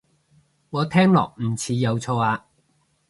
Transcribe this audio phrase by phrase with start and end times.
[0.71, 2.47] 我聽落唔似有錯啊